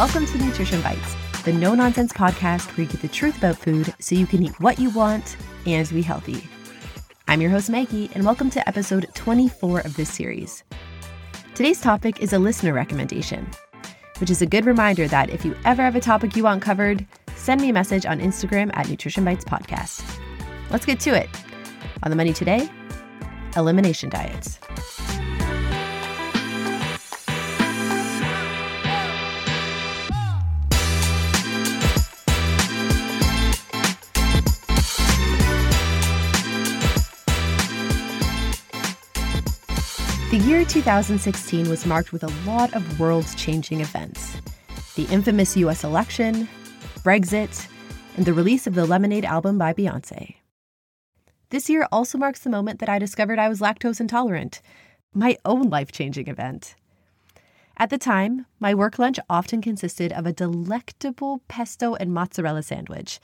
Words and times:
Welcome 0.00 0.24
to 0.24 0.38
Nutrition 0.38 0.80
Bites, 0.80 1.14
the 1.44 1.52
no 1.52 1.74
nonsense 1.74 2.10
podcast 2.10 2.68
where 2.68 2.86
you 2.86 2.90
get 2.90 3.02
the 3.02 3.08
truth 3.08 3.36
about 3.36 3.58
food 3.58 3.94
so 3.98 4.14
you 4.14 4.26
can 4.26 4.42
eat 4.42 4.58
what 4.58 4.78
you 4.78 4.88
want 4.88 5.36
and 5.66 5.86
be 5.90 6.00
healthy. 6.00 6.48
I'm 7.28 7.42
your 7.42 7.50
host, 7.50 7.68
Maggie, 7.68 8.10
and 8.14 8.24
welcome 8.24 8.48
to 8.48 8.66
episode 8.66 9.08
24 9.12 9.80
of 9.80 9.96
this 9.96 10.08
series. 10.08 10.64
Today's 11.54 11.82
topic 11.82 12.22
is 12.22 12.32
a 12.32 12.38
listener 12.38 12.72
recommendation, 12.72 13.46
which 14.20 14.30
is 14.30 14.40
a 14.40 14.46
good 14.46 14.64
reminder 14.64 15.06
that 15.06 15.28
if 15.28 15.44
you 15.44 15.54
ever 15.66 15.82
have 15.82 15.96
a 15.96 16.00
topic 16.00 16.34
you 16.34 16.44
want 16.44 16.62
covered, 16.62 17.06
send 17.36 17.60
me 17.60 17.68
a 17.68 17.74
message 17.74 18.06
on 18.06 18.20
Instagram 18.20 18.70
at 18.72 18.88
Nutrition 18.88 19.22
Bites 19.22 19.44
Podcast. 19.44 20.02
Let's 20.70 20.86
get 20.86 20.98
to 21.00 21.10
it. 21.10 21.28
On 22.04 22.10
the 22.10 22.16
menu 22.16 22.32
today, 22.32 22.70
elimination 23.54 24.08
diets. 24.08 24.60
The 40.30 40.38
year 40.38 40.64
2016 40.64 41.68
was 41.68 41.84
marked 41.84 42.12
with 42.12 42.22
a 42.22 42.32
lot 42.48 42.72
of 42.74 43.00
world 43.00 43.26
changing 43.36 43.80
events 43.80 44.40
the 44.94 45.02
infamous 45.06 45.56
US 45.56 45.82
election, 45.82 46.48
Brexit, 46.98 47.66
and 48.16 48.24
the 48.24 48.32
release 48.32 48.68
of 48.68 48.76
the 48.76 48.86
Lemonade 48.86 49.24
album 49.24 49.58
by 49.58 49.72
Beyonce. 49.72 50.36
This 51.48 51.68
year 51.68 51.88
also 51.90 52.16
marks 52.16 52.38
the 52.38 52.48
moment 52.48 52.78
that 52.78 52.88
I 52.88 53.00
discovered 53.00 53.40
I 53.40 53.48
was 53.48 53.58
lactose 53.58 54.00
intolerant, 54.00 54.62
my 55.12 55.36
own 55.44 55.68
life 55.68 55.90
changing 55.90 56.28
event. 56.28 56.76
At 57.76 57.90
the 57.90 57.98
time, 57.98 58.46
my 58.60 58.72
work 58.72 59.00
lunch 59.00 59.18
often 59.28 59.60
consisted 59.60 60.12
of 60.12 60.26
a 60.26 60.32
delectable 60.32 61.42
pesto 61.48 61.96
and 61.96 62.14
mozzarella 62.14 62.62
sandwich. 62.62 63.18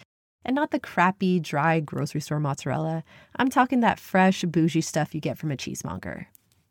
And 0.45 0.57
not 0.57 0.73
the 0.73 0.81
crappy, 0.81 1.39
dry 1.39 1.79
grocery 1.79 2.21
store 2.21 2.41
mozzarella. 2.41 3.05
I'm 3.37 3.49
talking 3.49 3.79
that 3.81 4.01
fresh, 4.01 4.43
bougie 4.43 4.81
stuff 4.81 5.15
you 5.15 5.21
get 5.21 5.39
from 5.39 5.53
a 5.53 5.57
cheesemonger. 5.57 6.27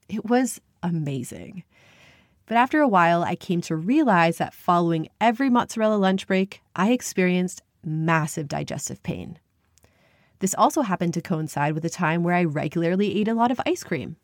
It 0.08 0.26
was 0.26 0.62
amazing. 0.84 1.64
But 2.46 2.58
after 2.58 2.80
a 2.80 2.88
while, 2.88 3.24
I 3.24 3.36
came 3.36 3.62
to 3.62 3.76
realize 3.76 4.38
that 4.38 4.54
following 4.54 5.10
every 5.20 5.50
mozzarella 5.50 5.96
lunch 5.96 6.28
break, 6.28 6.62
I 6.76 6.92
experienced 6.92 7.64
massive 7.84 8.48
digestive 8.48 9.02
pain. 9.02 9.40
This 10.40 10.56
also 10.56 10.82
happened 10.82 11.14
to 11.16 11.22
coincide 11.22 11.74
with 11.74 11.86
a 11.86 11.90
time 11.90 12.24
where 12.24 12.36
I 12.36 12.44
regularly 12.44 13.20
ate 13.20 13.28
a 13.28 13.34
lot 13.34 13.52
of 13.52 13.62
ice 13.66 13.84
cream. 13.84 14.18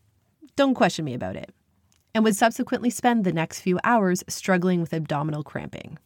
Don't 0.56 0.76
question 0.76 1.06
me 1.06 1.14
about 1.14 1.36
it. 1.36 1.52
And 2.14 2.24
would 2.24 2.36
subsequently 2.36 2.90
spend 2.90 3.24
the 3.24 3.32
next 3.32 3.62
few 3.62 3.80
hours 3.84 4.24
struggling 4.28 4.82
with 4.82 4.94
abdominal 4.94 5.44
cramping. 5.44 5.98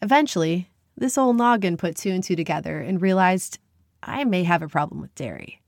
Eventually, 0.00 0.70
this 0.96 1.18
old 1.18 1.36
noggin 1.36 1.76
put 1.76 1.96
two 1.96 2.10
and 2.10 2.22
two 2.22 2.36
together 2.36 2.80
and 2.80 3.02
realized 3.02 3.58
I 4.02 4.24
may 4.24 4.44
have 4.44 4.62
a 4.62 4.68
problem 4.68 5.00
with 5.00 5.14
dairy. 5.14 5.60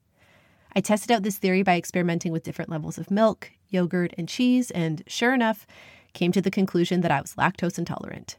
I 0.74 0.80
tested 0.80 1.10
out 1.10 1.22
this 1.22 1.38
theory 1.38 1.62
by 1.62 1.76
experimenting 1.76 2.32
with 2.32 2.42
different 2.42 2.70
levels 2.70 2.98
of 2.98 3.10
milk, 3.10 3.52
yogurt, 3.68 4.14
and 4.18 4.28
cheese, 4.28 4.70
and 4.70 5.02
sure 5.06 5.34
enough, 5.34 5.66
came 6.12 6.32
to 6.32 6.40
the 6.40 6.50
conclusion 6.50 7.00
that 7.00 7.10
I 7.10 7.20
was 7.20 7.34
lactose 7.34 7.78
intolerant. 7.78 8.38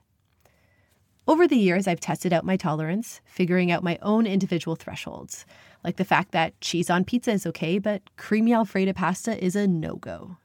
Over 1.27 1.47
the 1.47 1.57
years, 1.57 1.87
I've 1.87 1.99
tested 1.99 2.33
out 2.33 2.43
my 2.43 2.57
tolerance, 2.57 3.21
figuring 3.25 3.71
out 3.71 3.83
my 3.83 3.99
own 4.01 4.25
individual 4.25 4.75
thresholds, 4.75 5.45
like 5.83 5.97
the 5.97 6.05
fact 6.05 6.31
that 6.31 6.59
cheese 6.59 6.89
on 6.89 7.05
pizza 7.05 7.31
is 7.31 7.45
okay, 7.45 7.77
but 7.77 8.01
creamy 8.17 8.53
Alfredo 8.53 8.93
pasta 8.93 9.43
is 9.43 9.55
a 9.55 9.67
no 9.67 9.95
go. 9.95 10.37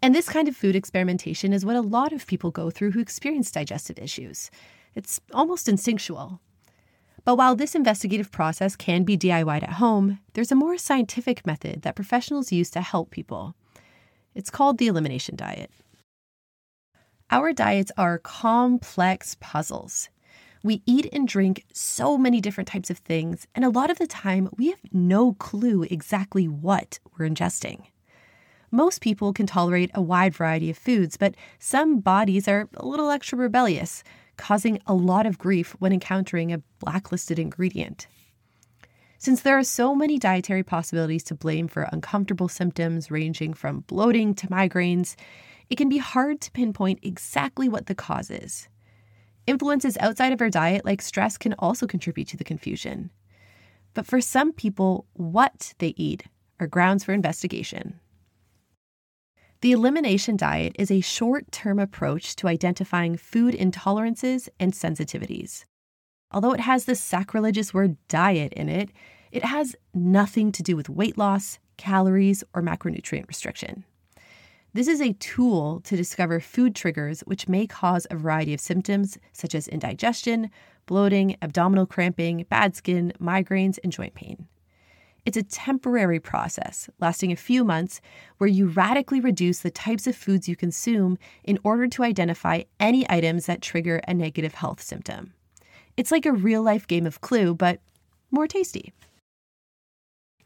And 0.00 0.14
this 0.14 0.28
kind 0.28 0.48
of 0.48 0.56
food 0.56 0.76
experimentation 0.76 1.52
is 1.52 1.64
what 1.64 1.76
a 1.76 1.80
lot 1.80 2.12
of 2.12 2.26
people 2.26 2.50
go 2.50 2.70
through 2.70 2.92
who 2.92 3.00
experience 3.00 3.50
digestive 3.50 3.98
issues. 3.98 4.50
It's 4.94 5.20
almost 5.32 5.68
instinctual. 5.68 6.40
But 7.24 7.36
while 7.36 7.56
this 7.56 7.74
investigative 7.74 8.30
process 8.30 8.76
can 8.76 9.04
be 9.04 9.16
DIYed 9.16 9.62
at 9.62 9.74
home, 9.74 10.18
there's 10.34 10.52
a 10.52 10.56
more 10.56 10.76
scientific 10.76 11.46
method 11.46 11.82
that 11.82 11.96
professionals 11.96 12.52
use 12.52 12.70
to 12.70 12.82
help 12.82 13.10
people. 13.10 13.54
It's 14.34 14.50
called 14.50 14.78
the 14.78 14.88
elimination 14.88 15.36
diet. 15.36 15.70
Our 17.30 17.52
diets 17.52 17.90
are 17.96 18.18
complex 18.18 19.36
puzzles. 19.40 20.10
We 20.62 20.82
eat 20.86 21.08
and 21.12 21.26
drink 21.26 21.64
so 21.72 22.18
many 22.18 22.40
different 22.40 22.68
types 22.68 22.90
of 22.90 22.98
things, 22.98 23.46
and 23.54 23.64
a 23.64 23.70
lot 23.70 23.90
of 23.90 23.98
the 23.98 24.06
time 24.06 24.48
we 24.56 24.68
have 24.68 24.80
no 24.92 25.32
clue 25.34 25.82
exactly 25.84 26.46
what 26.46 26.98
we're 27.16 27.28
ingesting. 27.28 27.86
Most 28.70 29.00
people 29.00 29.32
can 29.32 29.46
tolerate 29.46 29.90
a 29.94 30.02
wide 30.02 30.34
variety 30.34 30.68
of 30.68 30.76
foods, 30.76 31.16
but 31.16 31.34
some 31.58 32.00
bodies 32.00 32.48
are 32.48 32.68
a 32.74 32.86
little 32.86 33.10
extra 33.10 33.38
rebellious, 33.38 34.02
causing 34.36 34.78
a 34.86 34.94
lot 34.94 35.26
of 35.26 35.38
grief 35.38 35.76
when 35.78 35.92
encountering 35.92 36.52
a 36.52 36.62
blacklisted 36.78 37.38
ingredient. 37.38 38.06
Since 39.18 39.40
there 39.40 39.58
are 39.58 39.64
so 39.64 39.94
many 39.94 40.18
dietary 40.18 40.62
possibilities 40.62 41.24
to 41.24 41.34
blame 41.34 41.66
for 41.66 41.88
uncomfortable 41.92 42.48
symptoms 42.48 43.10
ranging 43.10 43.54
from 43.54 43.80
bloating 43.80 44.34
to 44.34 44.48
migraines, 44.48 45.16
it 45.70 45.76
can 45.76 45.88
be 45.88 45.98
hard 45.98 46.40
to 46.42 46.50
pinpoint 46.50 46.98
exactly 47.02 47.68
what 47.68 47.86
the 47.86 47.94
cause 47.94 48.30
is. 48.30 48.68
Influences 49.46 49.96
outside 49.98 50.32
of 50.32 50.40
our 50.40 50.50
diet, 50.50 50.84
like 50.84 51.00
stress, 51.00 51.38
can 51.38 51.54
also 51.58 51.86
contribute 51.86 52.28
to 52.28 52.36
the 52.36 52.44
confusion. 52.44 53.10
But 53.94 54.06
for 54.06 54.20
some 54.20 54.52
people, 54.52 55.06
what 55.14 55.74
they 55.78 55.94
eat 55.96 56.24
are 56.60 56.66
grounds 56.66 57.04
for 57.04 57.12
investigation. 57.12 58.00
The 59.64 59.72
elimination 59.72 60.36
diet 60.36 60.76
is 60.78 60.90
a 60.90 61.00
short 61.00 61.50
term 61.50 61.78
approach 61.78 62.36
to 62.36 62.48
identifying 62.48 63.16
food 63.16 63.54
intolerances 63.54 64.50
and 64.60 64.74
sensitivities. 64.74 65.64
Although 66.30 66.52
it 66.52 66.60
has 66.60 66.84
the 66.84 66.94
sacrilegious 66.94 67.72
word 67.72 67.96
diet 68.06 68.52
in 68.52 68.68
it, 68.68 68.90
it 69.32 69.42
has 69.42 69.74
nothing 69.94 70.52
to 70.52 70.62
do 70.62 70.76
with 70.76 70.90
weight 70.90 71.16
loss, 71.16 71.58
calories, 71.78 72.44
or 72.52 72.60
macronutrient 72.60 73.26
restriction. 73.26 73.86
This 74.74 74.86
is 74.86 75.00
a 75.00 75.14
tool 75.14 75.80
to 75.84 75.96
discover 75.96 76.40
food 76.40 76.74
triggers 76.74 77.20
which 77.20 77.48
may 77.48 77.66
cause 77.66 78.06
a 78.10 78.16
variety 78.16 78.52
of 78.52 78.60
symptoms 78.60 79.16
such 79.32 79.54
as 79.54 79.66
indigestion, 79.68 80.50
bloating, 80.84 81.38
abdominal 81.40 81.86
cramping, 81.86 82.44
bad 82.50 82.76
skin, 82.76 83.14
migraines, 83.18 83.78
and 83.82 83.90
joint 83.90 84.12
pain. 84.12 84.46
It's 85.26 85.38
a 85.38 85.42
temporary 85.42 86.20
process 86.20 86.90
lasting 87.00 87.32
a 87.32 87.36
few 87.36 87.64
months 87.64 88.02
where 88.36 88.48
you 88.48 88.66
radically 88.66 89.20
reduce 89.20 89.60
the 89.60 89.70
types 89.70 90.06
of 90.06 90.14
foods 90.14 90.48
you 90.48 90.54
consume 90.54 91.16
in 91.44 91.58
order 91.64 91.86
to 91.88 92.02
identify 92.02 92.64
any 92.78 93.08
items 93.10 93.46
that 93.46 93.62
trigger 93.62 94.02
a 94.06 94.12
negative 94.12 94.54
health 94.54 94.82
symptom. 94.82 95.32
It's 95.96 96.12
like 96.12 96.26
a 96.26 96.32
real 96.32 96.62
life 96.62 96.86
game 96.86 97.06
of 97.06 97.22
Clue, 97.22 97.54
but 97.54 97.80
more 98.30 98.46
tasty. 98.46 98.92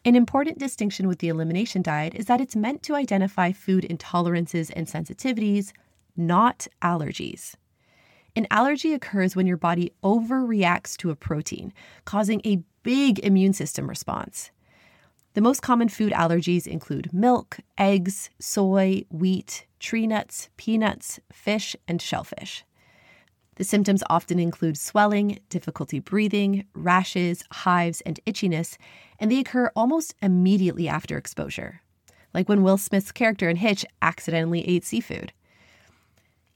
An 0.05 0.15
important 0.15 0.59
distinction 0.59 1.09
with 1.09 1.19
the 1.19 1.29
elimination 1.29 1.83
diet 1.83 2.15
is 2.15 2.27
that 2.27 2.41
it's 2.41 2.55
meant 2.55 2.85
to 2.85 2.95
identify 2.95 3.51
food 3.51 3.85
intolerances 3.91 4.71
and 4.77 4.87
sensitivities, 4.87 5.73
not 6.17 6.69
allergies. 6.83 7.57
An 8.37 8.47
allergy 8.53 8.95
occurs 8.95 9.35
when 9.35 9.49
your 9.49 9.57
body 9.57 9.93
overreacts 10.05 10.97
to 10.99 11.11
a 11.11 11.17
protein, 11.17 11.73
causing 12.05 12.41
a 12.45 12.63
big 12.85 13.19
immune 13.21 13.53
system 13.53 13.89
response. 13.89 14.53
The 15.39 15.43
most 15.43 15.63
common 15.63 15.89
food 15.89 16.13
allergies 16.15 16.67
include 16.67 17.13
milk, 17.13 17.59
eggs, 17.79 18.29
soy, 18.41 19.05
wheat, 19.09 19.67
tree 19.79 20.05
nuts, 20.05 20.49
peanuts, 20.57 21.21
fish, 21.33 21.77
and 21.87 22.03
shellfish. 22.03 22.65
The 23.55 23.63
symptoms 23.63 24.03
often 24.11 24.41
include 24.41 24.77
swelling, 24.77 25.39
difficulty 25.49 26.01
breathing, 26.01 26.65
rashes, 26.75 27.45
hives, 27.53 28.01
and 28.01 28.19
itchiness, 28.27 28.79
and 29.21 29.31
they 29.31 29.39
occur 29.39 29.71
almost 29.77 30.17
immediately 30.21 30.89
after 30.89 31.17
exposure, 31.17 31.83
like 32.35 32.49
when 32.49 32.65
Will 32.65 32.77
Smith's 32.77 33.13
character 33.13 33.49
in 33.49 33.59
Hitch 33.59 33.87
accidentally 34.03 34.69
ate 34.69 34.85
seafood. 34.85 35.33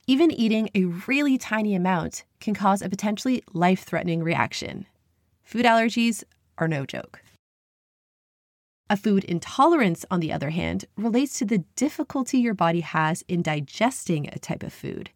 Even 0.08 0.32
eating 0.32 0.70
a 0.74 0.86
really 1.06 1.38
tiny 1.38 1.76
amount 1.76 2.24
can 2.40 2.52
cause 2.52 2.82
a 2.82 2.88
potentially 2.88 3.44
life 3.52 3.84
threatening 3.84 4.24
reaction. 4.24 4.86
Food 5.44 5.66
allergies 5.66 6.24
are 6.58 6.66
no 6.66 6.84
joke. 6.84 7.21
A 8.90 8.96
food 8.96 9.24
intolerance, 9.24 10.04
on 10.10 10.20
the 10.20 10.32
other 10.32 10.50
hand, 10.50 10.84
relates 10.96 11.38
to 11.38 11.46
the 11.46 11.64
difficulty 11.76 12.38
your 12.38 12.52
body 12.52 12.80
has 12.80 13.24
in 13.26 13.40
digesting 13.40 14.28
a 14.28 14.38
type 14.38 14.62
of 14.62 14.72
food. 14.72 15.10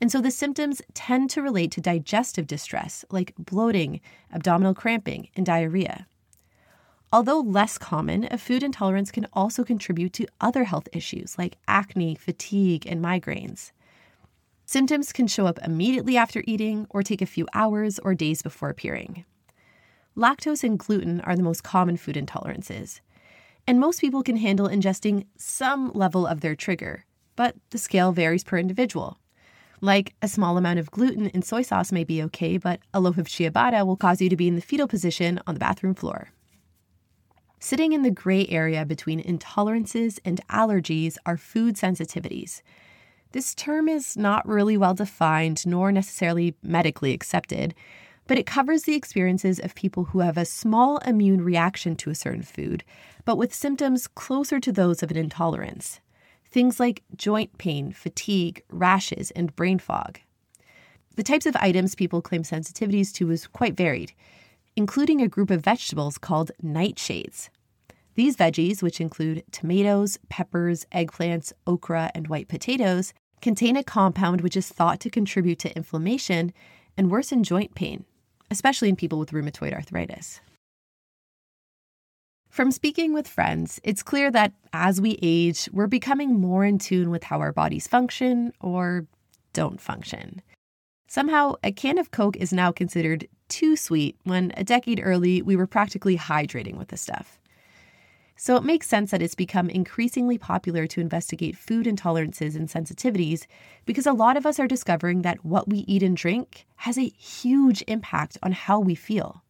And 0.00 0.10
so 0.10 0.20
the 0.20 0.30
symptoms 0.30 0.80
tend 0.94 1.28
to 1.30 1.42
relate 1.42 1.70
to 1.72 1.80
digestive 1.80 2.46
distress, 2.46 3.04
like 3.10 3.34
bloating, 3.38 4.00
abdominal 4.32 4.72
cramping, 4.72 5.28
and 5.36 5.44
diarrhea. 5.44 6.06
Although 7.12 7.40
less 7.40 7.78
common, 7.78 8.28
a 8.30 8.38
food 8.38 8.62
intolerance 8.62 9.10
can 9.10 9.26
also 9.32 9.64
contribute 9.64 10.12
to 10.14 10.26
other 10.40 10.64
health 10.64 10.88
issues 10.92 11.38
like 11.38 11.56
acne, 11.66 12.14
fatigue, 12.14 12.86
and 12.86 13.02
migraines. 13.02 13.72
Symptoms 14.66 15.12
can 15.12 15.26
show 15.26 15.46
up 15.46 15.58
immediately 15.64 16.18
after 16.18 16.44
eating 16.46 16.86
or 16.90 17.02
take 17.02 17.22
a 17.22 17.26
few 17.26 17.46
hours 17.54 17.98
or 18.00 18.14
days 18.14 18.42
before 18.42 18.68
appearing. 18.68 19.24
Lactose 20.14 20.64
and 20.64 20.78
gluten 20.78 21.20
are 21.22 21.36
the 21.36 21.42
most 21.42 21.62
common 21.62 21.96
food 21.96 22.16
intolerances, 22.16 23.00
and 23.68 23.78
most 23.78 24.00
people 24.00 24.22
can 24.22 24.38
handle 24.38 24.66
ingesting 24.66 25.26
some 25.36 25.92
level 25.92 26.26
of 26.26 26.40
their 26.40 26.56
trigger, 26.56 27.04
but 27.36 27.54
the 27.68 27.76
scale 27.76 28.12
varies 28.12 28.42
per 28.42 28.56
individual. 28.56 29.18
Like 29.82 30.14
a 30.22 30.26
small 30.26 30.56
amount 30.56 30.78
of 30.78 30.90
gluten 30.90 31.26
in 31.26 31.42
soy 31.42 31.60
sauce 31.60 31.92
may 31.92 32.02
be 32.02 32.22
okay, 32.22 32.56
but 32.56 32.80
a 32.94 32.98
loaf 32.98 33.18
of 33.18 33.28
ciabatta 33.28 33.84
will 33.84 33.98
cause 33.98 34.22
you 34.22 34.30
to 34.30 34.36
be 34.38 34.48
in 34.48 34.54
the 34.54 34.62
fetal 34.62 34.88
position 34.88 35.38
on 35.46 35.52
the 35.52 35.60
bathroom 35.60 35.94
floor. 35.94 36.30
Sitting 37.60 37.92
in 37.92 38.00
the 38.00 38.10
gray 38.10 38.46
area 38.46 38.86
between 38.86 39.22
intolerances 39.22 40.18
and 40.24 40.40
allergies 40.48 41.18
are 41.26 41.36
food 41.36 41.76
sensitivities. 41.76 42.62
This 43.32 43.54
term 43.54 43.86
is 43.86 44.16
not 44.16 44.48
really 44.48 44.78
well 44.78 44.94
defined 44.94 45.66
nor 45.66 45.92
necessarily 45.92 46.54
medically 46.62 47.12
accepted, 47.12 47.74
but 48.28 48.38
it 48.38 48.46
covers 48.46 48.82
the 48.82 48.94
experiences 48.94 49.58
of 49.58 49.74
people 49.74 50.04
who 50.04 50.20
have 50.20 50.36
a 50.36 50.44
small 50.44 50.98
immune 50.98 51.40
reaction 51.40 51.96
to 51.96 52.10
a 52.10 52.14
certain 52.14 52.42
food, 52.42 52.84
but 53.24 53.36
with 53.36 53.54
symptoms 53.54 54.06
closer 54.06 54.60
to 54.60 54.70
those 54.70 55.02
of 55.02 55.10
an 55.10 55.16
intolerance. 55.16 55.98
Things 56.44 56.78
like 56.78 57.02
joint 57.16 57.56
pain, 57.58 57.90
fatigue, 57.90 58.62
rashes, 58.70 59.30
and 59.32 59.56
brain 59.56 59.78
fog. 59.78 60.20
The 61.16 61.22
types 61.22 61.46
of 61.46 61.56
items 61.56 61.94
people 61.94 62.22
claim 62.22 62.42
sensitivities 62.42 63.12
to 63.14 63.30
is 63.30 63.46
quite 63.46 63.76
varied, 63.76 64.12
including 64.76 65.20
a 65.20 65.28
group 65.28 65.50
of 65.50 65.64
vegetables 65.64 66.18
called 66.18 66.52
nightshades. 66.62 67.48
These 68.14 68.36
veggies, 68.36 68.82
which 68.82 69.00
include 69.00 69.42
tomatoes, 69.52 70.18
peppers, 70.28 70.84
eggplants, 70.92 71.52
okra, 71.66 72.10
and 72.14 72.28
white 72.28 72.48
potatoes, 72.48 73.14
contain 73.40 73.76
a 73.76 73.82
compound 73.82 74.42
which 74.42 74.56
is 74.56 74.68
thought 74.68 75.00
to 75.00 75.10
contribute 75.10 75.58
to 75.60 75.74
inflammation 75.74 76.52
and 76.96 77.10
worsen 77.10 77.42
joint 77.42 77.74
pain, 77.74 78.04
especially 78.50 78.88
in 78.88 78.96
people 78.96 79.18
with 79.18 79.30
rheumatoid 79.32 79.72
arthritis. 79.72 80.40
From 82.48 82.72
speaking 82.72 83.12
with 83.12 83.28
friends, 83.28 83.78
it's 83.84 84.02
clear 84.02 84.30
that 84.30 84.52
as 84.72 85.00
we 85.00 85.18
age, 85.22 85.68
we're 85.72 85.86
becoming 85.86 86.40
more 86.40 86.64
in 86.64 86.78
tune 86.78 87.10
with 87.10 87.22
how 87.22 87.40
our 87.40 87.52
bodies 87.52 87.86
function 87.86 88.52
or 88.60 89.06
don't 89.52 89.80
function. 89.80 90.42
Somehow, 91.08 91.54
a 91.62 91.72
can 91.72 91.98
of 91.98 92.10
Coke 92.10 92.36
is 92.36 92.52
now 92.52 92.72
considered 92.72 93.28
too 93.48 93.76
sweet 93.76 94.16
when 94.24 94.52
a 94.56 94.64
decade 94.64 95.00
early 95.02 95.40
we 95.40 95.56
were 95.56 95.66
practically 95.66 96.16
hydrating 96.16 96.76
with 96.76 96.88
the 96.88 96.96
stuff. 96.96 97.38
So 98.40 98.54
it 98.54 98.62
makes 98.62 98.86
sense 98.86 99.10
that 99.10 99.20
it's 99.20 99.34
become 99.34 99.68
increasingly 99.68 100.38
popular 100.38 100.86
to 100.86 101.00
investigate 101.00 101.56
food 101.56 101.86
intolerances 101.86 102.54
and 102.54 102.68
sensitivities 102.68 103.46
because 103.84 104.06
a 104.06 104.12
lot 104.12 104.36
of 104.36 104.46
us 104.46 104.60
are 104.60 104.68
discovering 104.68 105.22
that 105.22 105.44
what 105.44 105.68
we 105.68 105.78
eat 105.88 106.04
and 106.04 106.16
drink 106.16 106.64
has 106.76 106.96
a 106.96 107.08
huge 107.08 107.82
impact 107.88 108.38
on 108.40 108.52
how 108.52 108.78
we 108.78 108.94
feel. 108.94 109.42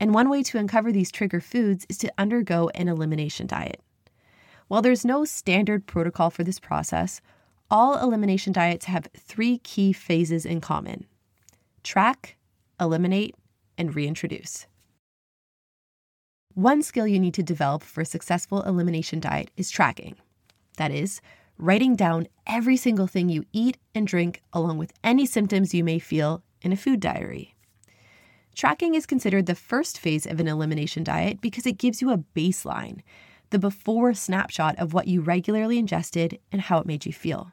And 0.00 0.12
one 0.12 0.28
way 0.28 0.42
to 0.42 0.58
uncover 0.58 0.90
these 0.90 1.12
trigger 1.12 1.40
foods 1.40 1.86
is 1.88 1.98
to 1.98 2.12
undergo 2.18 2.68
an 2.74 2.88
elimination 2.88 3.46
diet. 3.46 3.80
While 4.66 4.82
there's 4.82 5.04
no 5.04 5.24
standard 5.24 5.86
protocol 5.86 6.30
for 6.30 6.42
this 6.42 6.58
process, 6.58 7.20
all 7.70 7.96
elimination 7.96 8.52
diets 8.52 8.86
have 8.86 9.06
three 9.16 9.58
key 9.58 9.92
phases 9.92 10.44
in 10.44 10.60
common 10.60 11.06
track, 11.84 12.36
eliminate, 12.80 13.36
and 13.78 13.94
reintroduce. 13.94 14.66
One 16.60 16.82
skill 16.82 17.06
you 17.06 17.18
need 17.18 17.32
to 17.34 17.42
develop 17.42 17.82
for 17.82 18.02
a 18.02 18.04
successful 18.04 18.60
elimination 18.64 19.18
diet 19.18 19.50
is 19.56 19.70
tracking. 19.70 20.16
That 20.76 20.90
is, 20.90 21.22
writing 21.56 21.96
down 21.96 22.28
every 22.46 22.76
single 22.76 23.06
thing 23.06 23.30
you 23.30 23.46
eat 23.50 23.78
and 23.94 24.06
drink, 24.06 24.42
along 24.52 24.76
with 24.76 24.92
any 25.02 25.24
symptoms 25.24 25.72
you 25.72 25.82
may 25.82 25.98
feel, 25.98 26.42
in 26.60 26.70
a 26.70 26.76
food 26.76 27.00
diary. 27.00 27.54
Tracking 28.54 28.94
is 28.94 29.06
considered 29.06 29.46
the 29.46 29.54
first 29.54 29.98
phase 29.98 30.26
of 30.26 30.38
an 30.38 30.48
elimination 30.48 31.02
diet 31.02 31.40
because 31.40 31.64
it 31.64 31.78
gives 31.78 32.02
you 32.02 32.10
a 32.10 32.22
baseline, 32.36 33.00
the 33.48 33.58
before 33.58 34.12
snapshot 34.12 34.78
of 34.78 34.92
what 34.92 35.08
you 35.08 35.22
regularly 35.22 35.78
ingested 35.78 36.38
and 36.52 36.60
how 36.60 36.78
it 36.78 36.86
made 36.86 37.06
you 37.06 37.12
feel. 37.14 37.52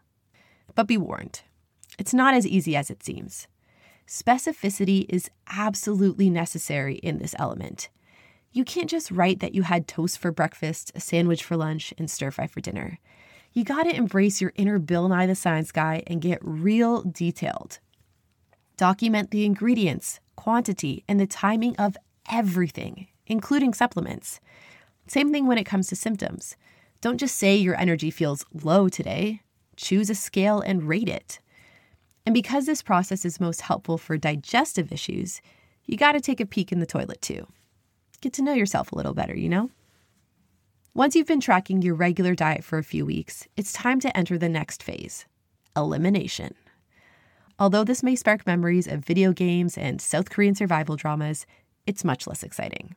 But 0.75 0.85
be 0.85 0.97
warned, 0.97 1.43
it's 1.97 2.13
not 2.13 2.33
as 2.33 2.45
easy 2.45 2.75
as 2.75 2.89
it 2.89 3.05
seems. 3.05 3.47
Specificity 4.05 5.05
is 5.07 5.31
absolutely 5.49 6.29
necessary 6.29 6.95
in 6.95 7.19
this 7.19 7.35
element. 7.39 7.87
You 8.57 8.65
can't 8.65 8.89
just 8.89 9.11
write 9.11 9.39
that 9.41 9.53
you 9.53 9.61
had 9.61 9.87
toast 9.87 10.17
for 10.17 10.31
breakfast, 10.31 10.91
a 10.95 10.99
sandwich 10.99 11.43
for 11.43 11.55
lunch, 11.55 11.93
and 11.95 12.09
stir 12.09 12.31
fry 12.31 12.47
for 12.47 12.59
dinner. 12.59 12.97
You 13.53 13.63
gotta 13.63 13.95
embrace 13.95 14.41
your 14.41 14.51
inner 14.55 14.79
Bill 14.79 15.07
Nye 15.07 15.27
the 15.27 15.35
Science 15.35 15.71
Guy 15.71 16.01
and 16.07 16.23
get 16.23 16.39
real 16.41 17.03
detailed. 17.03 17.77
Document 18.75 19.29
the 19.29 19.45
ingredients, 19.45 20.19
quantity, 20.35 21.03
and 21.07 21.19
the 21.19 21.27
timing 21.27 21.75
of 21.75 21.97
everything, 22.31 23.05
including 23.27 23.75
supplements. 23.75 24.39
Same 25.05 25.31
thing 25.31 25.45
when 25.45 25.59
it 25.59 25.65
comes 25.65 25.85
to 25.89 25.95
symptoms. 25.95 26.55
Don't 26.99 27.19
just 27.19 27.35
say 27.35 27.55
your 27.55 27.79
energy 27.79 28.09
feels 28.09 28.43
low 28.63 28.89
today, 28.89 29.43
choose 29.75 30.09
a 30.09 30.15
scale 30.15 30.61
and 30.61 30.87
rate 30.89 31.09
it. 31.09 31.39
And 32.25 32.33
because 32.33 32.65
this 32.65 32.81
process 32.81 33.23
is 33.23 33.39
most 33.39 33.61
helpful 33.61 33.99
for 33.99 34.17
digestive 34.17 34.91
issues, 34.91 35.43
you 35.85 35.95
gotta 35.95 36.19
take 36.19 36.39
a 36.39 36.45
peek 36.47 36.71
in 36.71 36.79
the 36.79 36.87
toilet 36.87 37.21
too 37.21 37.45
get 38.21 38.33
to 38.33 38.41
know 38.41 38.53
yourself 38.53 38.91
a 38.91 38.95
little 38.95 39.13
better, 39.13 39.35
you 39.35 39.49
know? 39.49 39.69
Once 40.93 41.15
you've 41.15 41.27
been 41.27 41.39
tracking 41.39 41.81
your 41.81 41.93
regular 41.93 42.33
diet 42.33 42.63
for 42.63 42.79
a 42.79 42.83
few 42.83 43.05
weeks, 43.05 43.47
it's 43.55 43.71
time 43.71 43.99
to 43.99 44.17
enter 44.17 44.37
the 44.37 44.49
next 44.49 44.81
phase 44.81 45.25
elimination. 45.75 46.55
Although 47.59 47.83
this 47.83 48.01
may 48.01 48.15
spark 48.15 48.47
memories 48.47 48.87
of 48.87 49.05
video 49.05 49.31
games 49.31 49.77
and 49.77 50.01
South 50.01 50.29
Korean 50.29 50.55
survival 50.55 50.95
dramas, 50.95 51.45
it's 51.85 52.03
much 52.03 52.25
less 52.25 52.43
exciting. 52.43 52.95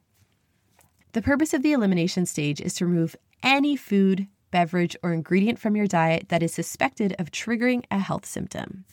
The 1.12 1.22
purpose 1.22 1.52
of 1.52 1.62
the 1.62 1.72
elimination 1.72 2.24
stage 2.24 2.60
is 2.60 2.74
to 2.74 2.86
remove 2.86 3.16
any 3.42 3.76
food, 3.76 4.28
beverage, 4.50 4.96
or 5.02 5.12
ingredient 5.12 5.58
from 5.58 5.76
your 5.76 5.86
diet 5.86 6.28
that 6.28 6.42
is 6.42 6.54
suspected 6.54 7.14
of 7.18 7.30
triggering 7.30 7.84
a 7.90 7.98
health 7.98 8.24
symptom. 8.24 8.84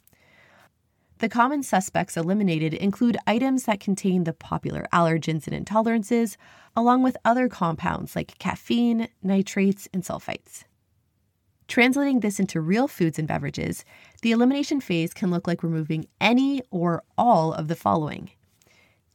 The 1.19 1.29
common 1.29 1.63
suspects 1.63 2.15
eliminated 2.15 2.75
include 2.75 3.17
items 3.25 3.63
that 3.63 3.79
contain 3.79 4.23
the 4.23 4.33
popular 4.33 4.85
allergens 4.93 5.47
and 5.47 5.65
intolerances, 5.65 6.37
along 6.75 7.01
with 7.01 7.17
other 7.25 7.49
compounds 7.49 8.15
like 8.15 8.37
caffeine, 8.37 9.07
nitrates, 9.23 9.89
and 9.93 10.03
sulfites. 10.03 10.63
Translating 11.67 12.19
this 12.19 12.39
into 12.39 12.61
real 12.61 12.87
foods 12.87 13.17
and 13.17 13.27
beverages, 13.27 13.83
the 14.21 14.31
elimination 14.31 14.79
phase 14.79 15.13
can 15.13 15.31
look 15.31 15.47
like 15.47 15.63
removing 15.63 16.05
any 16.21 16.61
or 16.69 17.03
all 17.17 17.51
of 17.53 17.67
the 17.67 17.75
following 17.75 18.29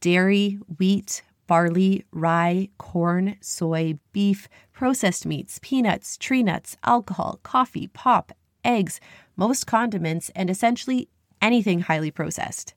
dairy, 0.01 0.59
wheat, 0.77 1.21
barley, 1.47 2.03
rye, 2.11 2.67
corn, 2.77 3.37
soy, 3.39 3.97
beef, 4.11 4.49
processed 4.73 5.25
meats, 5.25 5.57
peanuts, 5.61 6.17
tree 6.17 6.43
nuts, 6.43 6.75
alcohol, 6.83 7.39
coffee, 7.43 7.87
pop, 7.87 8.33
eggs, 8.65 8.99
most 9.37 9.65
condiments, 9.65 10.29
and 10.35 10.49
essentially 10.49 11.07
anything 11.43 11.81
highly 11.81 12.09
processed. 12.09 12.73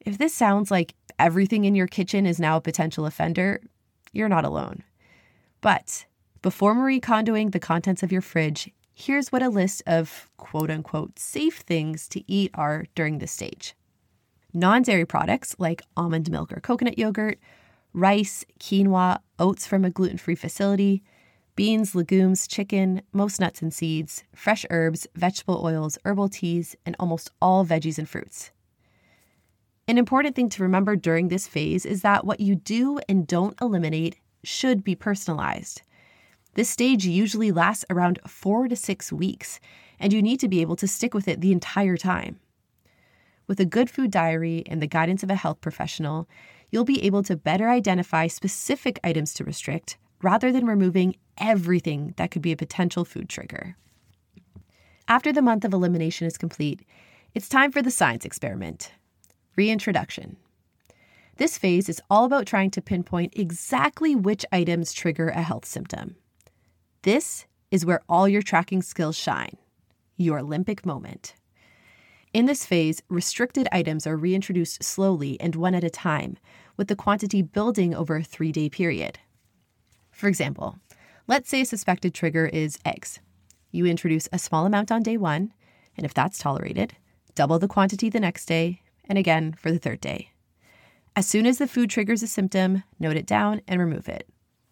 If 0.00 0.18
this 0.18 0.34
sounds 0.34 0.70
like 0.70 0.94
everything 1.18 1.64
in 1.64 1.76
your 1.76 1.86
kitchen 1.86 2.26
is 2.26 2.40
now 2.40 2.56
a 2.56 2.60
potential 2.60 3.06
offender, 3.06 3.60
you're 4.12 4.28
not 4.28 4.44
alone. 4.44 4.82
But 5.60 6.06
before 6.42 6.74
Marie 6.74 7.00
Kondoing 7.00 7.52
the 7.52 7.60
contents 7.60 8.02
of 8.02 8.10
your 8.10 8.20
fridge, 8.20 8.70
here's 8.94 9.30
what 9.30 9.42
a 9.42 9.48
list 9.48 9.82
of 9.86 10.28
quote 10.36 10.70
unquote 10.70 11.18
safe 11.18 11.58
things 11.58 12.08
to 12.08 12.22
eat 12.30 12.50
are 12.54 12.86
during 12.94 13.18
this 13.18 13.32
stage 13.32 13.74
non 14.54 14.82
dairy 14.82 15.04
products 15.04 15.56
like 15.58 15.82
almond 15.96 16.30
milk 16.30 16.52
or 16.52 16.60
coconut 16.60 16.98
yogurt, 16.98 17.38
rice, 17.92 18.44
quinoa, 18.60 19.18
oats 19.38 19.66
from 19.66 19.84
a 19.84 19.90
gluten 19.90 20.16
free 20.16 20.36
facility, 20.36 21.02
beans, 21.56 21.94
legumes, 21.94 22.46
chicken, 22.46 23.02
most 23.12 23.40
nuts 23.40 23.62
and 23.62 23.72
seeds, 23.72 24.24
fresh 24.34 24.66
herbs, 24.70 25.06
vegetable 25.14 25.60
oils, 25.64 25.98
herbal 26.04 26.28
teas, 26.28 26.74
and 26.84 26.96
almost 26.98 27.30
all 27.40 27.64
veggies 27.64 27.98
and 27.98 28.08
fruits. 28.08 28.50
An 29.86 29.98
important 29.98 30.34
thing 30.34 30.48
to 30.48 30.62
remember 30.62 30.96
during 30.96 31.28
this 31.28 31.46
phase 31.46 31.84
is 31.84 32.02
that 32.02 32.24
what 32.24 32.40
you 32.40 32.54
do 32.54 32.98
and 33.08 33.26
don't 33.26 33.60
eliminate 33.60 34.16
should 34.42 34.82
be 34.82 34.94
personalized. 34.94 35.82
This 36.54 36.70
stage 36.70 37.04
usually 37.04 37.52
lasts 37.52 37.84
around 37.90 38.18
four 38.26 38.68
to 38.68 38.76
six 38.76 39.12
weeks, 39.12 39.60
and 39.98 40.12
you 40.12 40.22
need 40.22 40.40
to 40.40 40.48
be 40.48 40.60
able 40.60 40.76
to 40.76 40.88
stick 40.88 41.14
with 41.14 41.28
it 41.28 41.40
the 41.40 41.52
entire 41.52 41.96
time. 41.96 42.40
With 43.46 43.60
a 43.60 43.66
good 43.66 43.90
food 43.90 44.10
diary 44.10 44.64
and 44.66 44.80
the 44.80 44.86
guidance 44.86 45.22
of 45.22 45.30
a 45.30 45.34
health 45.34 45.60
professional, 45.60 46.28
you'll 46.70 46.84
be 46.84 47.04
able 47.04 47.22
to 47.24 47.36
better 47.36 47.68
identify 47.68 48.26
specific 48.26 48.98
items 49.04 49.34
to 49.34 49.44
restrict 49.44 49.98
rather 50.24 50.50
than 50.50 50.66
removing 50.66 51.14
everything 51.36 52.14
that 52.16 52.30
could 52.30 52.40
be 52.40 52.52
a 52.52 52.56
potential 52.56 53.04
food 53.04 53.28
trigger. 53.28 53.76
After 55.06 55.32
the 55.32 55.42
month 55.42 55.66
of 55.66 55.74
elimination 55.74 56.26
is 56.26 56.38
complete, 56.38 56.80
it's 57.34 57.48
time 57.48 57.70
for 57.70 57.82
the 57.82 57.90
science 57.90 58.24
experiment 58.24 58.92
reintroduction. 59.56 60.36
This 61.36 61.58
phase 61.58 61.88
is 61.88 62.00
all 62.10 62.24
about 62.24 62.46
trying 62.46 62.70
to 62.72 62.82
pinpoint 62.82 63.34
exactly 63.36 64.16
which 64.16 64.44
items 64.50 64.92
trigger 64.92 65.28
a 65.28 65.42
health 65.42 65.64
symptom. 65.64 66.16
This 67.02 67.44
is 67.70 67.86
where 67.86 68.00
all 68.08 68.28
your 68.28 68.42
tracking 68.42 68.82
skills 68.82 69.16
shine 69.16 69.56
your 70.16 70.38
Olympic 70.38 70.86
moment. 70.86 71.34
In 72.32 72.46
this 72.46 72.64
phase, 72.64 73.02
restricted 73.08 73.68
items 73.72 74.06
are 74.06 74.16
reintroduced 74.16 74.82
slowly 74.82 75.40
and 75.40 75.54
one 75.54 75.74
at 75.74 75.84
a 75.84 75.90
time, 75.90 76.36
with 76.76 76.88
the 76.88 76.96
quantity 76.96 77.42
building 77.42 77.94
over 77.94 78.16
a 78.16 78.24
three 78.24 78.52
day 78.52 78.68
period. 78.68 79.18
For 80.14 80.28
example, 80.28 80.78
let's 81.26 81.48
say 81.48 81.62
a 81.62 81.66
suspected 81.66 82.14
trigger 82.14 82.46
is 82.46 82.78
eggs. 82.84 83.18
You 83.72 83.84
introduce 83.84 84.28
a 84.32 84.38
small 84.38 84.64
amount 84.64 84.92
on 84.92 85.02
day 85.02 85.16
one, 85.16 85.52
And 85.96 86.04
if 86.04 86.14
that's 86.14 86.38
tolerated, 86.38 86.96
double 87.34 87.58
the 87.58 87.68
quantity 87.68 88.08
the 88.08 88.20
next 88.20 88.46
day, 88.46 88.82
and 89.08 89.18
again 89.18 89.52
for 89.52 89.70
the 89.70 89.78
third 89.78 90.00
day. 90.00 90.30
As 91.16 91.26
soon 91.26 91.46
as 91.46 91.58
the 91.58 91.68
food 91.68 91.90
triggers 91.90 92.22
a 92.22 92.26
symptom, 92.26 92.82
note 92.98 93.16
it 93.16 93.26
down 93.26 93.60
and 93.68 93.78
remove 93.78 94.08
it. 94.08 94.28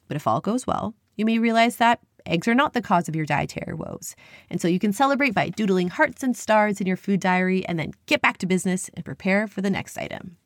But 0.09 0.17
if 0.17 0.27
all 0.27 0.41
goes 0.41 0.67
well, 0.67 0.95
you 1.17 1.25
may 1.25 1.39
realize 1.39 1.77
that 1.77 2.01
eggs 2.27 2.49
are 2.49 2.55
not 2.55 2.73
the 2.73 2.83
cause 2.83 3.09
of 3.09 3.17
your 3.17 3.27
dietary 3.27 3.75
woes. 3.75 4.17
And 4.51 4.61
so 4.61 4.69
you 4.69 4.79
can 4.79 4.93
celebrate 4.93 5.35
by 5.35 5.49
doodling 5.51 5.89
hearts 5.89 6.23
and 6.23 6.37
stars 6.37 6.81
in 6.81 6.87
your 6.87 6.97
food 6.97 7.21
diary 7.21 7.65
and 7.67 7.79
then 7.79 7.93
get 8.07 8.23
back 8.23 8.39
to 8.39 8.47
business 8.47 8.91
and 8.95 9.05
prepare 9.05 9.47
for 9.47 9.61
the 9.61 9.71
next 9.71 9.97
item. 9.97 10.37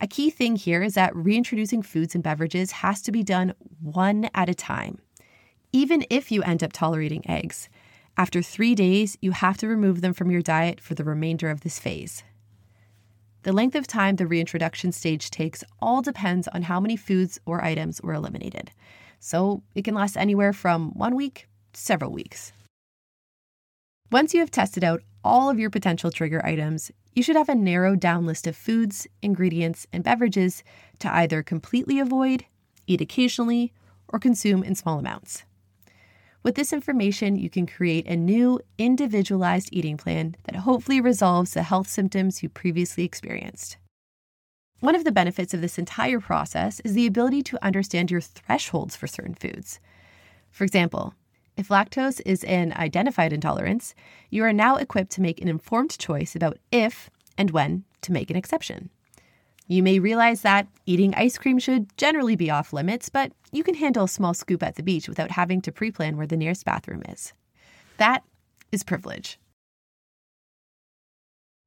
A 0.00 0.06
key 0.06 0.30
thing 0.30 0.54
here 0.56 0.82
is 0.82 0.94
that 0.94 1.14
reintroducing 1.16 1.82
foods 1.82 2.14
and 2.14 2.22
beverages 2.22 2.70
has 2.70 3.02
to 3.02 3.12
be 3.12 3.24
done 3.24 3.54
one 3.80 4.30
at 4.32 4.48
a 4.48 4.54
time. 4.54 4.98
Even 5.72 6.04
if 6.08 6.30
you 6.30 6.42
end 6.42 6.62
up 6.62 6.72
tolerating 6.72 7.28
eggs, 7.28 7.68
after 8.16 8.40
three 8.40 8.74
days, 8.74 9.18
you 9.20 9.32
have 9.32 9.56
to 9.58 9.68
remove 9.68 10.00
them 10.00 10.12
from 10.12 10.30
your 10.30 10.42
diet 10.42 10.80
for 10.80 10.94
the 10.94 11.04
remainder 11.04 11.50
of 11.50 11.60
this 11.60 11.78
phase. 11.78 12.22
The 13.42 13.52
length 13.52 13.74
of 13.74 13.86
time 13.86 14.16
the 14.16 14.26
reintroduction 14.26 14.92
stage 14.92 15.30
takes 15.30 15.64
all 15.80 16.02
depends 16.02 16.48
on 16.48 16.62
how 16.62 16.80
many 16.80 16.96
foods 16.96 17.38
or 17.46 17.64
items 17.64 18.00
were 18.00 18.14
eliminated. 18.14 18.70
So 19.20 19.62
it 19.74 19.82
can 19.82 19.94
last 19.94 20.16
anywhere 20.16 20.52
from 20.52 20.90
one 20.90 21.14
week 21.16 21.48
to 21.72 21.80
several 21.80 22.12
weeks. 22.12 22.52
Once 24.10 24.32
you 24.32 24.40
have 24.40 24.50
tested 24.50 24.82
out 24.82 25.02
all 25.22 25.50
of 25.50 25.58
your 25.58 25.70
potential 25.70 26.10
trigger 26.10 26.44
items, 26.44 26.90
you 27.18 27.22
should 27.24 27.34
have 27.34 27.48
a 27.48 27.54
narrowed 27.56 27.98
down 27.98 28.24
list 28.24 28.46
of 28.46 28.54
foods, 28.54 29.04
ingredients, 29.22 29.88
and 29.92 30.04
beverages 30.04 30.62
to 31.00 31.12
either 31.12 31.42
completely 31.42 31.98
avoid, 31.98 32.44
eat 32.86 33.00
occasionally, 33.00 33.72
or 34.06 34.20
consume 34.20 34.62
in 34.62 34.76
small 34.76 35.00
amounts. 35.00 35.42
With 36.44 36.54
this 36.54 36.72
information, 36.72 37.34
you 37.34 37.50
can 37.50 37.66
create 37.66 38.06
a 38.06 38.14
new 38.14 38.60
individualized 38.78 39.68
eating 39.72 39.96
plan 39.96 40.36
that 40.44 40.54
hopefully 40.54 41.00
resolves 41.00 41.54
the 41.54 41.64
health 41.64 41.88
symptoms 41.88 42.40
you 42.40 42.48
previously 42.48 43.02
experienced. 43.02 43.78
One 44.78 44.94
of 44.94 45.02
the 45.02 45.10
benefits 45.10 45.52
of 45.52 45.60
this 45.60 45.76
entire 45.76 46.20
process 46.20 46.78
is 46.84 46.94
the 46.94 47.08
ability 47.08 47.42
to 47.42 47.64
understand 47.64 48.12
your 48.12 48.20
thresholds 48.20 48.94
for 48.94 49.08
certain 49.08 49.34
foods. 49.34 49.80
For 50.52 50.62
example, 50.62 51.14
if 51.58 51.68
lactose 51.68 52.20
is 52.24 52.44
an 52.44 52.72
identified 52.76 53.32
intolerance, 53.32 53.92
you 54.30 54.44
are 54.44 54.52
now 54.52 54.76
equipped 54.76 55.10
to 55.10 55.20
make 55.20 55.42
an 55.42 55.48
informed 55.48 55.98
choice 55.98 56.36
about 56.36 56.56
if 56.70 57.10
and 57.36 57.50
when 57.50 57.84
to 58.02 58.12
make 58.12 58.30
an 58.30 58.36
exception. 58.36 58.90
You 59.66 59.82
may 59.82 59.98
realize 59.98 60.42
that 60.42 60.68
eating 60.86 61.14
ice 61.16 61.36
cream 61.36 61.58
should 61.58 61.94
generally 61.98 62.36
be 62.36 62.48
off 62.48 62.72
limits, 62.72 63.08
but 63.08 63.32
you 63.50 63.64
can 63.64 63.74
handle 63.74 64.04
a 64.04 64.08
small 64.08 64.34
scoop 64.34 64.62
at 64.62 64.76
the 64.76 64.84
beach 64.84 65.08
without 65.08 65.32
having 65.32 65.60
to 65.62 65.72
pre 65.72 65.90
plan 65.90 66.16
where 66.16 66.28
the 66.28 66.36
nearest 66.36 66.64
bathroom 66.64 67.02
is. 67.08 67.32
That 67.96 68.22
is 68.70 68.84
privilege. 68.84 69.38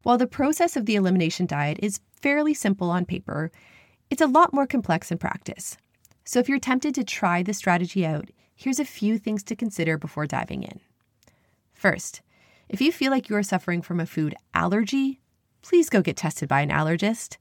While 0.03 0.17
the 0.17 0.25
process 0.25 0.77
of 0.77 0.85
the 0.85 0.95
elimination 0.95 1.45
diet 1.45 1.79
is 1.83 1.99
fairly 2.13 2.53
simple 2.53 2.89
on 2.89 3.05
paper, 3.05 3.51
it's 4.09 4.21
a 4.21 4.27
lot 4.27 4.53
more 4.53 4.65
complex 4.65 5.11
in 5.11 5.17
practice. 5.17 5.77
So 6.23 6.39
if 6.39 6.47
you're 6.47 6.59
tempted 6.59 6.95
to 6.95 7.03
try 7.03 7.43
the 7.43 7.53
strategy 7.53 8.05
out, 8.05 8.29
here's 8.61 8.79
a 8.79 8.85
few 8.85 9.17
things 9.17 9.43
to 9.43 9.55
consider 9.55 9.97
before 9.97 10.25
diving 10.25 10.63
in. 10.63 10.79
First, 11.73 12.21
if 12.69 12.79
you 12.81 12.91
feel 12.91 13.11
like 13.11 13.29
you 13.29 13.35
are 13.35 13.43
suffering 13.43 13.81
from 13.81 13.99
a 13.99 14.05
food 14.05 14.35
allergy, 14.53 15.19
please 15.61 15.89
go 15.89 16.01
get 16.01 16.17
tested 16.17 16.47
by 16.47 16.61
an 16.61 16.69
allergist 16.69 17.37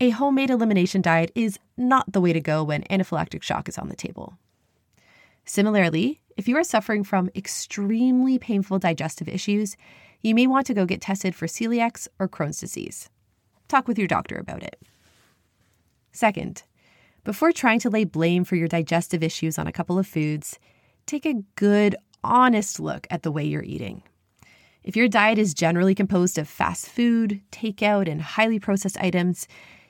a 0.00 0.10
homemade 0.10 0.50
elimination 0.50 1.02
diet 1.02 1.32
is 1.34 1.58
not 1.76 2.12
the 2.12 2.20
way 2.20 2.32
to 2.32 2.40
go 2.40 2.62
when 2.62 2.84
anaphylactic 2.84 3.42
shock 3.42 3.68
is 3.68 3.78
on 3.78 3.88
the 3.88 3.96
table. 3.96 4.38
Similarly, 5.44 6.20
if 6.36 6.46
you 6.46 6.56
are 6.56 6.62
suffering 6.62 7.02
from 7.02 7.30
extremely 7.34 8.38
painful 8.38 8.78
digestive 8.78 9.28
issues, 9.28 9.76
you 10.22 10.36
may 10.36 10.46
want 10.46 10.68
to 10.68 10.74
go 10.74 10.84
get 10.84 11.00
tested 11.00 11.34
for 11.34 11.46
celiac 11.46 12.06
or 12.20 12.28
Crohn's 12.28 12.60
disease. 12.60 13.10
Talk 13.66 13.88
with 13.88 13.98
your 13.98 14.06
doctor 14.06 14.36
about 14.36 14.62
it. 14.62 14.80
Second, 16.12 16.62
before 17.24 17.52
trying 17.52 17.80
to 17.80 17.90
lay 17.90 18.04
blame 18.04 18.44
for 18.44 18.56
your 18.56 18.68
digestive 18.68 19.22
issues 19.22 19.58
on 19.58 19.66
a 19.66 19.72
couple 19.72 19.98
of 19.98 20.06
foods, 20.06 20.58
take 21.06 21.26
a 21.26 21.42
good, 21.56 21.96
honest 22.24 22.80
look 22.80 23.06
at 23.10 23.22
the 23.22 23.32
way 23.32 23.44
you're 23.44 23.62
eating. 23.62 24.02
If 24.82 24.96
your 24.96 25.08
diet 25.08 25.38
is 25.38 25.54
generally 25.54 25.94
composed 25.94 26.38
of 26.38 26.48
fast 26.48 26.88
food, 26.88 27.42
takeout, 27.52 28.08
and 28.08 28.22
highly 28.22 28.58
processed 28.58 28.98
items, 28.98 29.46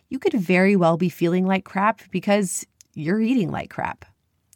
you 0.09 0.19
could 0.19 0.33
very 0.33 0.75
well 0.75 0.97
be 0.97 1.09
feeling 1.09 1.47
like 1.47 1.65
crap 1.65 2.03
because 2.11 2.67
you're 2.95 3.21
eating 3.21 3.51
like 3.51 3.71
crap. 3.71 4.05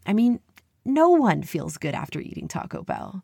I 0.07 0.12
mean, 0.12 0.41
no 0.85 1.11
one 1.11 1.43
feels 1.43 1.79
good 1.79 1.95
after 1.95 2.21
eating 2.21 2.49
Taco 2.49 2.83
Bell. 2.83 3.23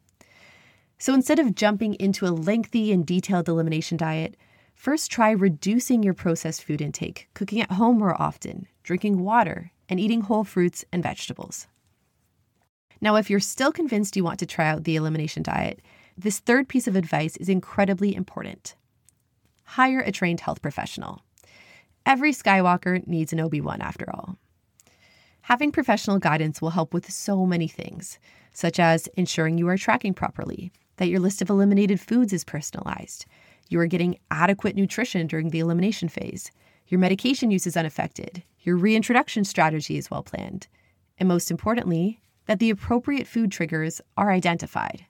So 0.99 1.15
instead 1.15 1.39
of 1.39 1.55
jumping 1.55 1.95
into 1.95 2.27
a 2.27 2.31
lengthy 2.31 2.93
and 2.93 3.07
detailed 3.07 3.49
elimination 3.49 3.97
diet, 3.97 4.37
first 4.79 5.11
try 5.11 5.33
reducing 5.33 6.05
your 6.05 6.15
processed 6.15 6.63
food 6.63 6.81
intake, 6.81 7.29
cooking 7.35 7.61
at 7.61 7.73
home 7.73 7.99
more 7.99 8.21
often, 8.23 8.69
drinking 8.85 9.19
water, 9.19 9.73
and 9.89 9.99
eating 9.99 10.21
whole 10.21 10.45
fruits 10.45 10.85
and 10.93 11.03
vegetables. 11.03 11.67
Now, 13.01 13.17
if 13.17 13.29
you're 13.29 13.41
still 13.41 13.73
convinced 13.73 14.17
you 14.17 14.23
want 14.23 14.39
to 14.39 14.47
try 14.47 14.69
out 14.69 14.85
the 14.85 14.95
elimination 14.95 15.43
diet, 15.43 15.83
this 16.17 16.39
third 16.39 16.69
piece 16.69 16.87
of 16.87 16.95
advice 16.95 17.37
is 17.39 17.49
incredibly 17.49 18.15
important. 18.15 18.77
Hire 19.65 19.99
a 19.99 20.13
trained 20.13 20.41
health 20.41 20.63
professional. 20.63 21.23
Every 22.07 22.33
Skywalker 22.33 23.05
needs 23.05 23.33
an 23.33 23.41
Obi 23.41 23.61
Wan, 23.61 23.83
after 23.83 24.09
all. 24.15 24.39
Having 25.43 25.73
professional 25.73 26.21
guidance 26.21 26.63
will 26.63 26.71
help 26.71 26.95
with 26.95 27.11
so 27.11 27.45
many 27.45 27.67
things, 27.67 28.21
such 28.53 28.79
as 28.79 29.09
ensuring 29.17 29.59
you 29.59 29.67
are 29.69 29.77
tracking 29.77 30.15
properly, 30.15 30.71
that 30.99 31.09
your 31.09 31.21
list 31.21 31.43
of 31.43 31.51
eliminated 31.51 32.01
foods 32.01 32.33
is 32.33 32.45
personalized, 32.45 33.27
you 33.69 33.79
are 33.81 33.87
getting 33.87 34.19
adequate 34.31 34.77
nutrition 34.77 35.27
during 35.27 35.51
the 35.51 35.61
elimination 35.61 36.09
phase, 36.09 36.51
your 36.89 36.99
medication 36.99 37.51
use 37.51 37.67
is 37.67 37.77
unaffected, 37.77 38.43
your 38.61 38.77
reintroduction 38.77 39.45
strategy 39.45 39.97
is 39.97 40.11
well 40.11 40.23
planned, 40.23 40.67
and 41.19 41.29
most 41.29 41.51
importantly, 41.51 42.21
that 42.47 42.59
the 42.59 42.71
appropriate 42.71 43.27
food 43.27 43.53
triggers 43.53 44.01
are 44.17 44.33
identified. 44.33 45.05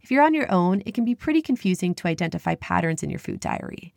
If 0.00 0.10
you're 0.10 0.24
on 0.24 0.34
your 0.34 0.50
own, 0.52 0.82
it 0.86 0.94
can 0.94 1.04
be 1.04 1.14
pretty 1.14 1.40
confusing 1.40 1.94
to 1.96 2.08
identify 2.08 2.56
patterns 2.56 3.02
in 3.02 3.10
your 3.10 3.18
food 3.18 3.40
diary. 3.40 3.94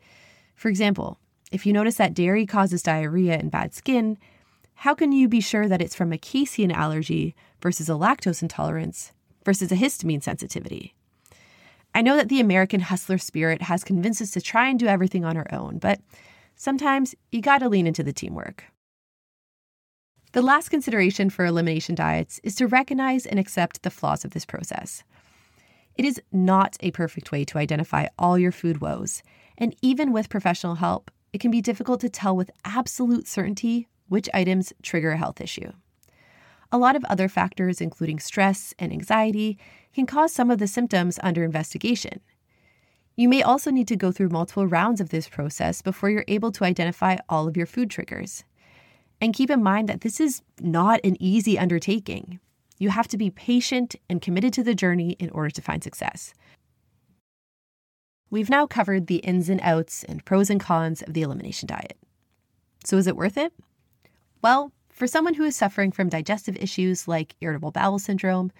For 0.55 0.69
example, 0.69 1.19
if 1.51 1.65
you 1.65 1.73
notice 1.73 1.95
that 1.95 2.13
dairy 2.13 2.45
causes 2.45 2.83
diarrhea 2.83 3.33
and 3.33 3.49
bad 3.49 3.73
skin, 3.73 4.17
how 4.75 4.93
can 4.93 5.11
you 5.11 5.27
be 5.27 5.41
sure 5.41 5.67
that 5.67 5.81
it's 5.81 5.95
from 5.95 6.13
a 6.13 6.17
casein 6.17 6.71
allergy 6.71 7.35
versus 7.61 7.89
a 7.89 7.93
lactose 7.93 8.41
intolerance 8.41 9.11
versus 9.43 9.71
a 9.71 9.75
histamine 9.75 10.23
sensitivity? 10.23 10.93
I 11.93 12.01
know 12.01 12.15
that 12.15 12.29
the 12.29 12.39
American 12.39 12.79
hustler 12.81 13.17
spirit 13.17 13.61
has 13.63 13.83
convinced 13.83 14.21
us 14.21 14.31
to 14.31 14.41
try 14.41 14.69
and 14.69 14.79
do 14.79 14.87
everything 14.87 15.25
on 15.25 15.37
our 15.37 15.47
own, 15.51 15.79
but 15.79 15.99
sometimes 16.55 17.15
you 17.31 17.41
gotta 17.41 17.69
lean 17.69 17.87
into 17.87 18.03
the 18.03 18.13
teamwork. 18.13 18.65
The 20.31 20.41
last 20.43 20.69
consideration 20.69 21.31
for 21.31 21.45
elimination 21.45 21.95
diets 21.95 22.39
is 22.43 22.53
to 22.55 22.67
recognize 22.67 23.25
and 23.25 23.39
accept 23.39 23.81
the 23.81 23.89
flaws 23.89 24.23
of 24.23 24.31
this 24.31 24.45
process. 24.45 25.03
It 25.95 26.05
is 26.05 26.21
not 26.31 26.77
a 26.81 26.91
perfect 26.91 27.31
way 27.31 27.43
to 27.45 27.57
identify 27.57 28.07
all 28.17 28.37
your 28.37 28.51
food 28.51 28.79
woes, 28.79 29.23
and 29.57 29.75
even 29.81 30.13
with 30.13 30.29
professional 30.29 30.75
help, 30.75 31.09
it 31.33 31.39
can 31.41 31.51
be 31.51 31.61
difficult 31.61 31.99
to 32.01 32.09
tell 32.09 32.35
with 32.35 32.51
absolute 32.63 33.27
certainty 33.27 33.87
which 34.07 34.29
items 34.33 34.71
trigger 34.83 35.11
a 35.11 35.17
health 35.17 35.41
issue. 35.41 35.71
A 36.71 36.77
lot 36.77 36.95
of 36.95 37.03
other 37.05 37.27
factors, 37.27 37.81
including 37.81 38.19
stress 38.19 38.73
and 38.77 38.91
anxiety, 38.91 39.57
can 39.93 40.05
cause 40.05 40.31
some 40.31 40.51
of 40.51 40.59
the 40.59 40.67
symptoms 40.67 41.19
under 41.23 41.43
investigation. 41.43 42.21
You 43.15 43.27
may 43.27 43.41
also 43.41 43.71
need 43.71 43.87
to 43.87 43.95
go 43.95 44.11
through 44.11 44.29
multiple 44.29 44.67
rounds 44.67 45.01
of 45.01 45.09
this 45.09 45.27
process 45.27 45.81
before 45.81 46.09
you're 46.09 46.25
able 46.27 46.51
to 46.53 46.63
identify 46.63 47.17
all 47.27 47.47
of 47.47 47.57
your 47.57 47.65
food 47.65 47.89
triggers. 47.89 48.43
And 49.19 49.33
keep 49.33 49.49
in 49.49 49.63
mind 49.63 49.89
that 49.89 50.01
this 50.01 50.19
is 50.19 50.41
not 50.61 51.01
an 51.03 51.17
easy 51.19 51.59
undertaking. 51.59 52.39
You 52.77 52.89
have 52.91 53.09
to 53.09 53.17
be 53.17 53.29
patient 53.29 53.95
and 54.09 54.21
committed 54.21 54.53
to 54.53 54.63
the 54.63 54.75
journey 54.75 55.17
in 55.19 55.29
order 55.31 55.49
to 55.49 55.61
find 55.61 55.83
success. 55.83 56.33
We've 58.29 58.49
now 58.49 58.67
covered 58.67 59.07
the 59.07 59.17
ins 59.17 59.49
and 59.49 59.59
outs 59.61 60.05
and 60.05 60.23
pros 60.23 60.49
and 60.49 60.61
cons 60.61 61.01
of 61.01 61.13
the 61.13 61.23
elimination 61.23 61.67
diet. 61.67 61.97
So, 62.85 62.95
is 62.97 63.07
it 63.07 63.17
worth 63.17 63.37
it? 63.37 63.51
Well, 64.41 64.71
for 64.99 65.07
someone 65.07 65.33
who 65.33 65.45
is 65.45 65.55
suffering 65.55 65.93
from 65.93 66.09
digestive 66.09 66.57
issues 66.57 67.07
like 67.07 67.37
irritable 67.39 67.71
bowel 67.71 67.99
syndrome, 67.99 68.51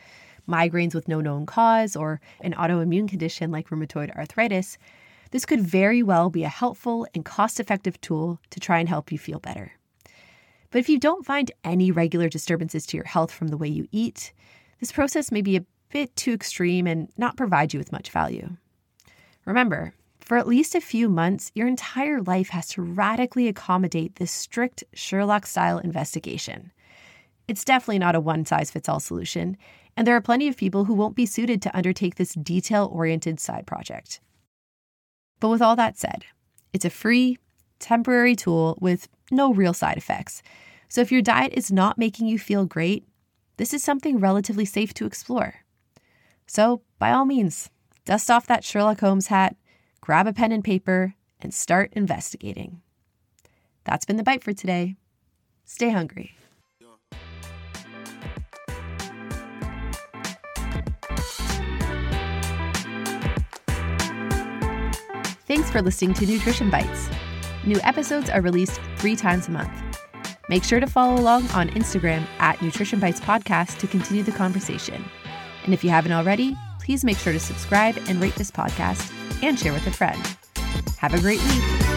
migraines 0.47 0.95
with 0.95 1.09
no 1.09 1.19
known 1.19 1.45
cause, 1.45 1.97
or 1.97 2.21
an 2.39 2.53
autoimmune 2.53 3.09
condition 3.09 3.51
like 3.51 3.67
rheumatoid 3.67 4.15
arthritis, 4.15 4.77
this 5.31 5.45
could 5.45 5.59
very 5.59 6.01
well 6.01 6.29
be 6.29 6.45
a 6.45 6.49
helpful 6.49 7.05
and 7.13 7.25
cost 7.25 7.59
effective 7.59 7.99
tool 7.99 8.39
to 8.51 8.59
try 8.61 8.79
and 8.79 8.87
help 8.87 9.11
you 9.11 9.19
feel 9.19 9.39
better. 9.39 9.73
But 10.71 10.79
if 10.79 10.87
you 10.87 10.97
don't 10.97 11.25
find 11.25 11.51
any 11.65 11.91
regular 11.91 12.29
disturbances 12.29 12.85
to 12.85 12.95
your 12.95 13.05
health 13.05 13.31
from 13.33 13.49
the 13.49 13.57
way 13.57 13.67
you 13.67 13.89
eat, 13.91 14.31
this 14.79 14.93
process 14.93 15.33
may 15.33 15.41
be 15.41 15.57
a 15.57 15.65
bit 15.89 16.15
too 16.15 16.31
extreme 16.31 16.87
and 16.87 17.09
not 17.17 17.35
provide 17.35 17.73
you 17.73 17.79
with 17.79 17.91
much 17.91 18.11
value. 18.11 18.55
Remember, 19.43 19.93
for 20.29 20.37
at 20.37 20.47
least 20.47 20.75
a 20.75 20.79
few 20.79 21.09
months, 21.09 21.51
your 21.55 21.67
entire 21.67 22.21
life 22.21 22.49
has 22.49 22.67
to 22.67 22.83
radically 22.83 23.47
accommodate 23.47 24.17
this 24.17 24.29
strict 24.31 24.83
Sherlock 24.93 25.47
style 25.47 25.79
investigation. 25.79 26.71
It's 27.47 27.65
definitely 27.65 27.97
not 27.97 28.13
a 28.13 28.19
one 28.19 28.45
size 28.45 28.69
fits 28.69 28.87
all 28.87 28.99
solution, 28.99 29.57
and 29.97 30.05
there 30.05 30.15
are 30.15 30.21
plenty 30.21 30.47
of 30.47 30.55
people 30.55 30.85
who 30.85 30.93
won't 30.93 31.15
be 31.15 31.25
suited 31.25 31.63
to 31.63 31.75
undertake 31.75 32.13
this 32.13 32.35
detail 32.35 32.91
oriented 32.93 33.39
side 33.39 33.65
project. 33.65 34.19
But 35.39 35.49
with 35.49 35.63
all 35.63 35.75
that 35.77 35.97
said, 35.97 36.25
it's 36.73 36.85
a 36.85 36.91
free, 36.91 37.39
temporary 37.79 38.35
tool 38.35 38.77
with 38.79 39.09
no 39.31 39.51
real 39.51 39.73
side 39.73 39.97
effects. 39.97 40.43
So 40.89 41.01
if 41.01 41.11
your 41.11 41.23
diet 41.23 41.53
is 41.55 41.71
not 41.71 41.97
making 41.97 42.27
you 42.27 42.37
feel 42.37 42.65
great, 42.65 43.03
this 43.57 43.73
is 43.73 43.83
something 43.83 44.19
relatively 44.19 44.65
safe 44.65 44.93
to 44.93 45.07
explore. 45.07 45.55
So, 46.45 46.83
by 46.99 47.13
all 47.13 47.25
means, 47.25 47.71
dust 48.05 48.29
off 48.29 48.45
that 48.45 48.63
Sherlock 48.63 48.99
Holmes 48.99 49.27
hat, 49.27 49.55
grab 50.01 50.27
a 50.27 50.33
pen 50.33 50.51
and 50.51 50.63
paper, 50.63 51.15
and 51.39 51.53
start 51.53 51.91
investigating. 51.93 52.81
That's 53.85 54.05
been 54.05 54.17
the 54.17 54.23
bite 54.23 54.43
for 54.43 54.53
today. 54.53 54.95
Stay 55.65 55.89
hungry. 55.89 56.35
Thanks 65.47 65.71
for 65.71 65.81
listening 65.81 66.13
to 66.13 66.27
Nutrition 66.27 66.69
Bites. 66.69 67.09
New 67.65 67.79
episodes 67.83 68.29
are 68.29 68.41
released 68.41 68.79
three 68.97 69.15
times 69.15 69.47
a 69.47 69.51
month. 69.51 69.71
Make 70.47 70.63
sure 70.63 70.79
to 70.79 70.87
follow 70.87 71.19
along 71.19 71.49
on 71.51 71.69
Instagram 71.69 72.25
at 72.37 72.61
Nutrition 72.61 72.99
Bites 72.99 73.19
Podcast 73.19 73.79
to 73.79 73.87
continue 73.87 74.21
the 74.21 74.31
conversation. 74.31 75.03
And 75.63 75.73
if 75.73 75.83
you 75.83 75.89
haven't 75.89 76.11
already, 76.11 76.55
please 76.79 77.03
make 77.03 77.17
sure 77.17 77.33
to 77.33 77.39
subscribe 77.39 77.97
and 78.07 78.21
rate 78.21 78.35
this 78.35 78.51
podcast 78.51 79.18
and 79.41 79.59
share 79.59 79.73
with 79.73 79.87
a 79.87 79.91
friend. 79.91 80.21
Have 80.97 81.13
a 81.13 81.19
great 81.19 81.41
week. 81.43 81.88